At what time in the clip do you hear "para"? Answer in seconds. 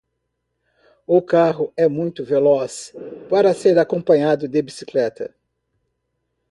3.29-3.53